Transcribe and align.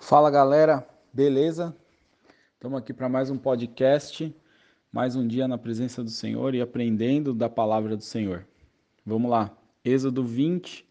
Fala 0.00 0.30
galera, 0.30 0.88
beleza? 1.12 1.76
Estamos 2.54 2.78
aqui 2.78 2.94
para 2.94 3.06
mais 3.06 3.28
um 3.28 3.36
podcast, 3.36 4.34
mais 4.90 5.14
um 5.14 5.28
dia 5.28 5.46
na 5.46 5.58
presença 5.58 6.02
do 6.02 6.08
Senhor 6.08 6.54
e 6.54 6.62
aprendendo 6.62 7.34
da 7.34 7.50
palavra 7.50 7.94
do 7.94 8.02
Senhor. 8.02 8.46
Vamos 9.04 9.30
lá, 9.30 9.54
Êxodo 9.84 10.24
20, 10.24 10.86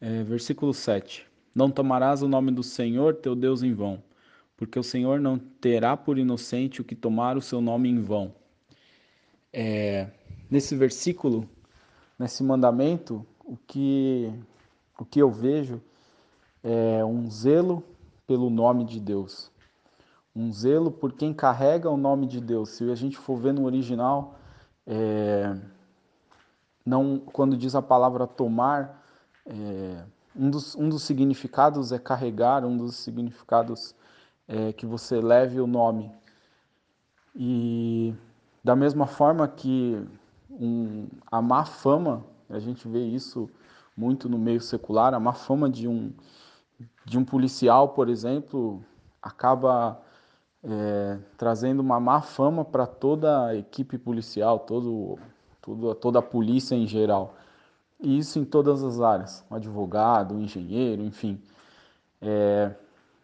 é, 0.00 0.22
versículo 0.22 0.72
7. 0.72 1.26
Não 1.54 1.70
tomarás 1.70 2.22
o 2.22 2.28
nome 2.28 2.50
do 2.52 2.62
Senhor 2.62 3.16
teu 3.16 3.34
Deus 3.36 3.62
em 3.62 3.74
vão, 3.74 4.02
porque 4.56 4.78
o 4.78 4.82
Senhor 4.82 5.20
não 5.20 5.38
terá 5.38 5.94
por 5.94 6.16
inocente 6.16 6.80
o 6.80 6.84
que 6.84 6.94
tomar 6.94 7.36
o 7.36 7.42
seu 7.42 7.60
nome 7.60 7.90
em 7.90 8.00
vão. 8.00 8.37
É, 9.52 10.10
nesse 10.50 10.76
versículo, 10.76 11.48
nesse 12.18 12.42
mandamento, 12.42 13.26
o 13.44 13.56
que, 13.56 14.32
o 14.98 15.04
que 15.04 15.20
eu 15.20 15.30
vejo 15.30 15.80
é 16.62 17.04
um 17.04 17.30
zelo 17.30 17.82
pelo 18.26 18.50
nome 18.50 18.84
de 18.84 19.00
Deus. 19.00 19.50
Um 20.36 20.52
zelo 20.52 20.90
por 20.90 21.12
quem 21.12 21.32
carrega 21.32 21.90
o 21.90 21.96
nome 21.96 22.26
de 22.26 22.40
Deus. 22.40 22.70
Se 22.70 22.90
a 22.90 22.94
gente 22.94 23.16
for 23.16 23.36
ver 23.36 23.52
no 23.52 23.64
original, 23.64 24.38
é, 24.86 25.56
não, 26.84 27.18
quando 27.18 27.56
diz 27.56 27.74
a 27.74 27.82
palavra 27.82 28.26
tomar, 28.26 29.02
é, 29.46 30.04
um, 30.36 30.50
dos, 30.50 30.74
um 30.76 30.88
dos 30.88 31.02
significados 31.02 31.90
é 31.90 31.98
carregar, 31.98 32.64
um 32.64 32.76
dos 32.76 32.96
significados 32.96 33.94
é 34.46 34.72
que 34.72 34.86
você 34.86 35.20
leve 35.20 35.60
o 35.60 35.66
nome. 35.66 36.10
E 37.34 38.14
da 38.62 38.74
mesma 38.74 39.06
forma 39.06 39.46
que 39.46 40.02
um, 40.50 41.06
a 41.30 41.40
má 41.40 41.64
fama, 41.64 42.24
a 42.48 42.58
gente 42.58 42.88
vê 42.88 43.04
isso 43.04 43.48
muito 43.96 44.28
no 44.28 44.38
meio 44.38 44.60
secular, 44.60 45.14
a 45.14 45.20
má 45.20 45.32
fama 45.32 45.68
de 45.68 45.88
um, 45.88 46.12
de 47.04 47.18
um 47.18 47.24
policial, 47.24 47.90
por 47.90 48.08
exemplo, 48.08 48.82
acaba 49.22 50.00
é, 50.62 51.18
trazendo 51.36 51.80
uma 51.80 52.00
má 52.00 52.20
fama 52.20 52.64
para 52.64 52.86
toda 52.86 53.46
a 53.46 53.56
equipe 53.56 53.98
policial, 53.98 54.60
todo, 54.60 55.18
todo, 55.60 55.94
toda 55.94 56.18
a 56.18 56.22
polícia 56.22 56.74
em 56.74 56.86
geral. 56.86 57.34
E 58.00 58.18
isso 58.18 58.38
em 58.38 58.44
todas 58.44 58.84
as 58.84 59.00
áreas, 59.00 59.44
um 59.50 59.56
advogado, 59.56 60.34
um 60.34 60.40
engenheiro, 60.40 61.02
enfim. 61.02 61.40
É, 62.20 62.72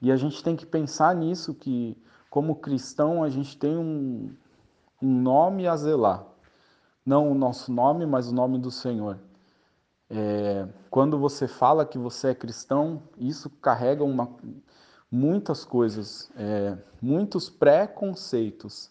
e 0.02 0.10
a 0.10 0.16
gente 0.16 0.42
tem 0.42 0.56
que 0.56 0.66
pensar 0.66 1.14
nisso, 1.14 1.54
que 1.54 1.96
como 2.28 2.56
cristão 2.56 3.22
a 3.22 3.28
gente 3.28 3.56
tem 3.56 3.76
um, 3.76 4.34
um 5.00 5.20
nome 5.20 5.66
a 5.66 5.76
zelar. 5.76 6.24
Não 7.04 7.30
o 7.30 7.34
nosso 7.34 7.72
nome, 7.72 8.06
mas 8.06 8.28
o 8.28 8.34
nome 8.34 8.58
do 8.58 8.70
Senhor. 8.70 9.18
É, 10.08 10.66
quando 10.90 11.18
você 11.18 11.48
fala 11.48 11.84
que 11.84 11.98
você 11.98 12.28
é 12.28 12.34
cristão, 12.34 13.02
isso 13.18 13.50
carrega 13.50 14.04
uma, 14.04 14.30
muitas 15.10 15.64
coisas, 15.64 16.30
é, 16.36 16.76
muitos 17.00 17.50
preconceitos. 17.50 18.90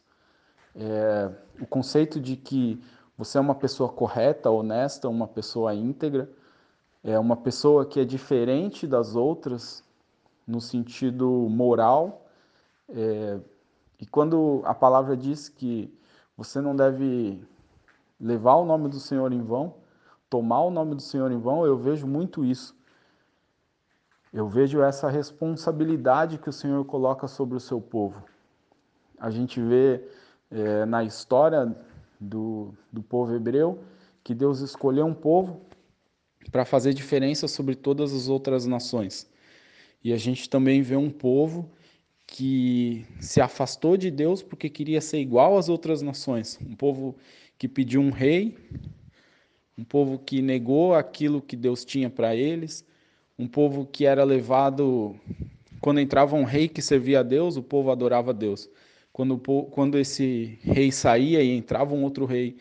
É, 0.75 1.31
o 1.61 1.65
conceito 1.65 2.19
de 2.19 2.35
que 2.35 2.81
você 3.17 3.37
é 3.37 3.41
uma 3.41 3.55
pessoa 3.55 3.89
correta, 3.89 4.49
honesta, 4.49 5.07
uma 5.07 5.27
pessoa 5.27 5.73
íntegra, 5.73 6.29
é 7.03 7.17
uma 7.19 7.35
pessoa 7.35 7.85
que 7.85 7.99
é 7.99 8.05
diferente 8.05 8.87
das 8.87 9.15
outras 9.15 9.83
no 10.47 10.61
sentido 10.61 11.29
moral. 11.49 12.25
É, 12.89 13.39
e 13.99 14.05
quando 14.05 14.61
a 14.66 14.73
palavra 14.73 15.16
diz 15.16 15.49
que 15.49 15.94
você 16.36 16.59
não 16.59 16.75
deve 16.75 17.41
levar 18.19 18.55
o 18.55 18.66
nome 18.66 18.89
do 18.89 18.99
Senhor 18.99 19.31
em 19.31 19.41
vão, 19.41 19.75
tomar 20.30 20.61
o 20.61 20.72
nome 20.72 20.95
do 20.95 21.02
Senhor 21.02 21.31
em 21.31 21.39
vão, 21.39 21.66
eu 21.66 21.77
vejo 21.77 22.08
muito 22.08 22.44
isso. 22.44 22.75
Eu 24.31 24.48
vejo 24.48 24.81
essa 24.81 25.09
responsabilidade 25.09 26.39
que 26.39 26.49
o 26.49 26.54
Senhor 26.54 26.83
coloca 26.86 27.27
sobre 27.27 27.55
o 27.55 27.59
seu 27.59 27.80
povo. 27.80 28.23
A 29.20 29.30
gente 29.30 29.61
vê 29.61 30.04
é, 30.49 30.86
na 30.86 31.04
história 31.04 31.75
do, 32.20 32.73
do 32.92 33.04
povo 33.04 33.36
hebreu 33.36 33.83
que 34.23 34.33
Deus 34.33 34.60
escolheu 34.60 35.05
um 35.05 35.14
povo 35.14 35.61
para 36.52 36.65
fazer 36.65 36.93
diferença 36.93 37.48
sobre 37.48 37.75
todas 37.75 38.14
as 38.14 38.27
outras 38.27 38.65
nações. 38.65 39.30
E 40.04 40.11
a 40.11 40.17
gente 40.17 40.49
também 40.49 40.81
vê 40.81 40.95
um 40.95 41.10
povo 41.10 41.70
que 42.33 43.05
se 43.20 43.39
afastou 43.39 43.95
de 43.95 44.10
Deus 44.10 44.42
porque 44.42 44.67
queria 44.67 44.99
ser 44.99 45.20
igual 45.20 45.55
às 45.55 45.70
outras 45.70 46.02
nações. 46.02 46.60
Um 46.67 46.76
povo 46.76 47.16
que 47.60 47.67
pediu 47.67 48.02
um 48.02 48.10
rei 48.10 48.58
um 49.77 49.83
povo 49.83 50.20
que 50.20 50.42
negou 50.42 50.93
aquilo 50.93 51.42
que 51.42 51.55
Deus 51.55 51.83
tinha 51.83 52.10
para 52.10 52.36
eles, 52.36 52.86
um 53.38 53.48
povo 53.48 53.86
que 53.86 54.05
era 54.05 54.23
levado 54.23 55.16
quando 55.82 55.99
entrava 55.99 56.36
um 56.36 56.43
rei 56.43 56.67
que 56.67 56.82
servia 56.82 57.20
a 57.20 57.23
Deus, 57.23 57.58
o 57.58 57.64
povo 57.64 57.92
adorava 57.92 58.32
a 58.32 58.33
Deus. 58.33 58.70
Quando, 59.11 59.38
quando 59.38 59.98
esse 59.98 60.58
rei 60.61 60.92
saía 60.92 61.42
e 61.43 61.49
entrava 61.49 61.93
um 61.93 62.04
outro 62.04 62.26
rei 62.26 62.55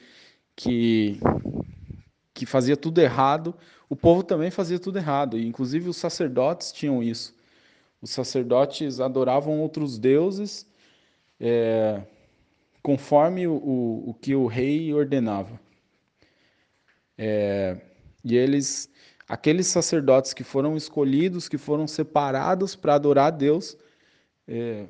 que, 0.56 1.20
que 2.34 2.44
fazia 2.44 2.76
tudo 2.76 3.00
errado, 3.00 3.54
o 3.88 3.94
povo 3.94 4.22
também 4.22 4.50
fazia 4.50 4.78
tudo 4.78 4.98
errado. 4.98 5.38
E, 5.38 5.46
inclusive 5.46 5.88
os 5.88 5.96
sacerdotes 5.96 6.72
tinham 6.72 7.02
isso. 7.02 7.34
Os 8.02 8.10
sacerdotes 8.10 8.98
adoravam 8.98 9.60
outros 9.60 9.96
deuses 9.96 10.66
é, 11.38 12.02
conforme 12.82 13.46
o, 13.46 13.54
o, 13.54 14.14
que 14.20 14.34
o 14.34 14.46
rei 14.46 14.92
ordenava. 14.92 15.60
É, 17.16 17.80
e 18.24 18.36
eles, 18.36 18.90
aqueles 19.28 19.68
sacerdotes 19.68 20.34
que 20.34 20.42
foram 20.42 20.76
escolhidos, 20.76 21.48
que 21.48 21.56
foram 21.56 21.86
separados 21.86 22.74
para 22.74 22.96
adorar 22.96 23.30
Deus, 23.30 23.76
é, 24.48 24.86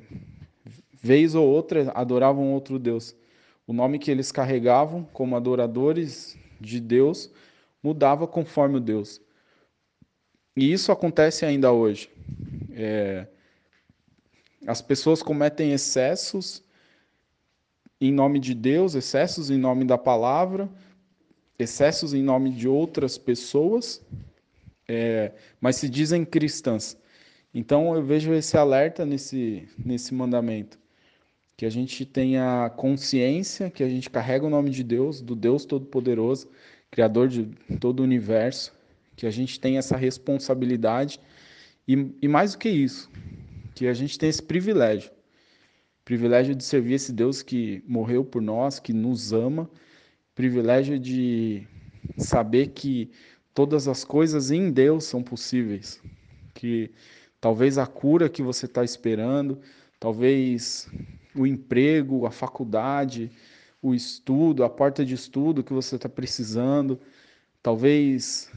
vez 0.91 1.35
ou 1.35 1.47
outra 1.47 1.91
adoravam 1.93 2.51
outro 2.51 2.79
Deus. 2.79 3.15
O 3.67 3.73
nome 3.73 3.99
que 3.99 4.09
eles 4.09 4.31
carregavam 4.31 5.03
como 5.13 5.35
adoradores 5.35 6.35
de 6.59 6.79
Deus 6.79 7.31
mudava 7.81 8.25
conforme 8.25 8.77
o 8.77 8.81
Deus. 8.81 9.21
E 10.55 10.71
isso 10.71 10.91
acontece 10.91 11.45
ainda 11.45 11.71
hoje. 11.71 12.09
É, 12.73 13.27
as 14.65 14.81
pessoas 14.81 15.21
cometem 15.21 15.71
excessos 15.73 16.63
em 17.99 18.11
nome 18.11 18.39
de 18.39 18.53
Deus, 18.53 18.95
excessos 18.95 19.49
em 19.49 19.57
nome 19.57 19.85
da 19.85 19.97
palavra, 19.97 20.69
excessos 21.57 22.13
em 22.13 22.23
nome 22.23 22.51
de 22.51 22.67
outras 22.67 23.17
pessoas, 23.17 24.01
é, 24.87 25.31
mas 25.61 25.75
se 25.77 25.87
dizem 25.87 26.25
cristãs. 26.25 26.97
Então 27.53 27.95
eu 27.95 28.03
vejo 28.03 28.33
esse 28.33 28.57
alerta 28.57 29.05
nesse, 29.05 29.67
nesse 29.77 30.13
mandamento, 30.13 30.79
que 31.55 31.65
a 31.65 31.69
gente 31.69 32.05
tenha 32.05 32.69
consciência 32.75 33.69
que 33.69 33.83
a 33.83 33.89
gente 33.89 34.09
carrega 34.09 34.45
o 34.45 34.49
nome 34.49 34.71
de 34.71 34.83
Deus, 34.83 35.21
do 35.21 35.35
Deus 35.35 35.63
Todo-Poderoso, 35.65 36.49
Criador 36.89 37.27
de 37.27 37.45
todo 37.79 37.99
o 38.01 38.03
universo, 38.03 38.73
que 39.15 39.25
a 39.25 39.31
gente 39.31 39.59
tem 39.59 39.77
essa 39.77 39.95
responsabilidade 39.95 41.19
e, 41.87 42.15
e 42.21 42.27
mais 42.27 42.53
do 42.53 42.59
que 42.59 42.69
isso, 42.69 43.09
que 43.75 43.87
a 43.87 43.93
gente 43.93 44.17
tem 44.17 44.29
esse 44.29 44.41
privilégio, 44.41 45.11
privilégio 46.05 46.55
de 46.55 46.63
servir 46.63 46.93
esse 46.93 47.11
Deus 47.11 47.41
que 47.41 47.83
morreu 47.87 48.23
por 48.23 48.41
nós, 48.41 48.79
que 48.79 48.93
nos 48.93 49.33
ama. 49.33 49.69
Privilégio 50.35 50.99
de 50.99 51.67
saber 52.17 52.67
que 52.67 53.11
todas 53.53 53.87
as 53.87 54.03
coisas 54.03 54.51
em 54.51 54.71
Deus 54.71 55.05
são 55.05 55.21
possíveis, 55.21 56.01
que 56.53 56.91
talvez 57.39 57.77
a 57.77 57.85
cura 57.85 58.29
que 58.29 58.41
você 58.41 58.65
está 58.65 58.83
esperando, 58.83 59.59
talvez 59.99 60.89
o 61.35 61.45
emprego, 61.45 62.25
a 62.25 62.31
faculdade, 62.31 63.31
o 63.81 63.93
estudo, 63.93 64.63
a 64.63 64.69
porta 64.69 65.05
de 65.05 65.13
estudo 65.13 65.63
que 65.63 65.73
você 65.73 65.95
está 65.95 66.09
precisando, 66.09 66.99
talvez 67.61 68.51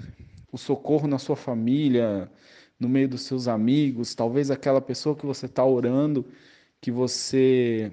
o 0.50 0.56
socorro 0.56 1.06
na 1.06 1.18
sua 1.18 1.36
família, 1.36 2.30
no 2.78 2.88
meio 2.88 3.08
dos 3.08 3.22
seus 3.22 3.48
amigos, 3.48 4.14
talvez 4.14 4.50
aquela 4.50 4.80
pessoa 4.80 5.16
que 5.16 5.24
você 5.24 5.46
está 5.46 5.64
orando, 5.64 6.26
que 6.80 6.90
você 6.90 7.90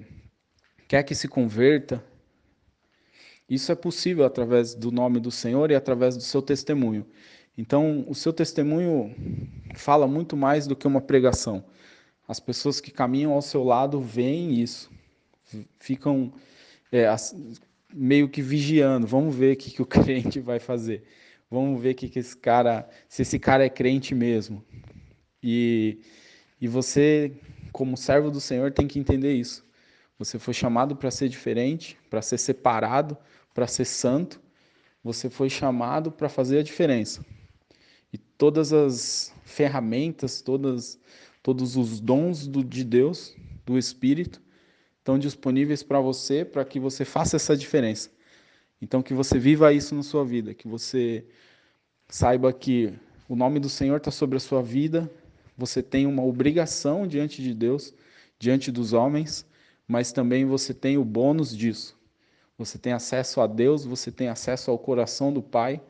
quer 0.86 1.02
que 1.02 1.14
se 1.14 1.26
converta, 1.26 2.04
isso 3.48 3.70
é 3.70 3.74
possível 3.74 4.24
através 4.24 4.74
do 4.74 4.90
nome 4.90 5.20
do 5.20 5.30
Senhor 5.30 5.70
e 5.70 5.74
através 5.74 6.16
do 6.16 6.22
seu 6.22 6.40
testemunho. 6.40 7.06
Então, 7.56 8.04
o 8.08 8.14
seu 8.14 8.32
testemunho 8.32 9.14
fala 9.76 10.06
muito 10.06 10.36
mais 10.36 10.66
do 10.66 10.74
que 10.74 10.86
uma 10.86 11.00
pregação. 11.00 11.64
As 12.26 12.40
pessoas 12.40 12.80
que 12.80 12.90
caminham 12.90 13.32
ao 13.32 13.42
seu 13.42 13.62
lado 13.62 14.00
veem 14.00 14.60
isso, 14.60 14.90
ficam 15.78 16.32
é, 16.90 17.06
meio 17.92 18.28
que 18.28 18.42
vigiando. 18.42 19.06
Vamos 19.06 19.34
ver 19.34 19.54
o 19.54 19.56
que, 19.56 19.70
que 19.70 19.82
o 19.82 19.86
crente 19.86 20.40
vai 20.40 20.58
fazer. 20.58 21.04
Vamos 21.54 21.80
ver 21.80 21.94
que, 21.94 22.08
que 22.08 22.18
esse 22.18 22.36
cara, 22.36 22.88
se 23.08 23.22
esse 23.22 23.38
cara 23.38 23.64
é 23.64 23.68
crente 23.68 24.12
mesmo. 24.12 24.64
E, 25.40 26.00
e 26.60 26.66
você, 26.66 27.32
como 27.70 27.96
servo 27.96 28.28
do 28.28 28.40
Senhor, 28.40 28.72
tem 28.72 28.88
que 28.88 28.98
entender 28.98 29.34
isso. 29.34 29.64
Você 30.18 30.36
foi 30.36 30.52
chamado 30.52 30.96
para 30.96 31.12
ser 31.12 31.28
diferente, 31.28 31.96
para 32.10 32.20
ser 32.20 32.38
separado, 32.38 33.16
para 33.54 33.68
ser 33.68 33.84
santo. 33.84 34.40
Você 35.04 35.30
foi 35.30 35.48
chamado 35.48 36.10
para 36.10 36.28
fazer 36.28 36.58
a 36.58 36.62
diferença. 36.64 37.24
E 38.12 38.18
todas 38.18 38.72
as 38.72 39.32
ferramentas, 39.44 40.42
todas, 40.42 40.98
todos 41.40 41.76
os 41.76 42.00
dons 42.00 42.48
do, 42.48 42.64
de 42.64 42.82
Deus, 42.82 43.36
do 43.64 43.78
Espírito, 43.78 44.42
estão 44.98 45.20
disponíveis 45.20 45.84
para 45.84 46.00
você, 46.00 46.44
para 46.44 46.64
que 46.64 46.80
você 46.80 47.04
faça 47.04 47.36
essa 47.36 47.56
diferença. 47.56 48.10
Então, 48.84 49.02
que 49.02 49.14
você 49.14 49.38
viva 49.38 49.72
isso 49.72 49.94
na 49.94 50.02
sua 50.02 50.26
vida, 50.26 50.52
que 50.52 50.68
você 50.68 51.24
saiba 52.06 52.52
que 52.52 52.92
o 53.26 53.34
nome 53.34 53.58
do 53.58 53.70
Senhor 53.70 53.96
está 53.96 54.10
sobre 54.10 54.36
a 54.36 54.40
sua 54.40 54.62
vida, 54.62 55.10
você 55.56 55.82
tem 55.82 56.06
uma 56.06 56.22
obrigação 56.22 57.06
diante 57.06 57.42
de 57.42 57.54
Deus, 57.54 57.94
diante 58.38 58.70
dos 58.70 58.92
homens, 58.92 59.46
mas 59.88 60.12
também 60.12 60.44
você 60.44 60.74
tem 60.74 60.98
o 60.98 61.04
bônus 61.04 61.56
disso. 61.56 61.98
Você 62.58 62.76
tem 62.76 62.92
acesso 62.92 63.40
a 63.40 63.46
Deus, 63.46 63.86
você 63.86 64.12
tem 64.12 64.28
acesso 64.28 64.70
ao 64.70 64.78
coração 64.78 65.32
do 65.32 65.42
Pai, 65.42 65.80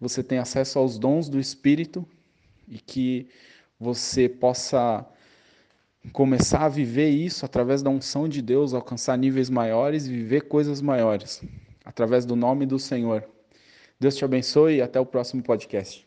você 0.00 0.20
tem 0.20 0.38
acesso 0.38 0.80
aos 0.80 0.98
dons 0.98 1.28
do 1.28 1.38
Espírito 1.38 2.04
e 2.66 2.78
que 2.80 3.28
você 3.78 4.28
possa 4.28 5.06
começar 6.12 6.64
a 6.64 6.68
viver 6.68 7.10
isso 7.10 7.44
através 7.44 7.84
da 7.84 7.90
unção 7.90 8.28
de 8.28 8.42
Deus, 8.42 8.74
alcançar 8.74 9.16
níveis 9.16 9.48
maiores 9.48 10.06
e 10.06 10.10
viver 10.10 10.48
coisas 10.48 10.80
maiores, 10.80 11.40
através 11.84 12.24
do 12.24 12.36
nome 12.36 12.66
do 12.66 12.78
Senhor. 12.78 13.24
Deus 13.98 14.16
te 14.16 14.24
abençoe 14.24 14.76
e 14.76 14.82
até 14.82 14.98
o 14.98 15.06
próximo 15.06 15.42
podcast. 15.42 16.06